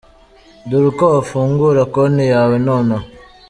[0.69, 3.05] Dore uko wafungura Konti yawe nonaha.